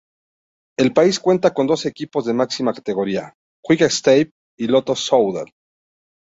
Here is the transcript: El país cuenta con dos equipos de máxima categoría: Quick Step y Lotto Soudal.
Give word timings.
El 0.79 0.93
país 0.93 1.19
cuenta 1.19 1.53
con 1.53 1.67
dos 1.67 1.85
equipos 1.85 2.25
de 2.25 2.33
máxima 2.33 2.73
categoría: 2.73 3.35
Quick 3.63 3.87
Step 3.91 4.31
y 4.57 4.65
Lotto 4.65 4.95
Soudal. 4.95 5.45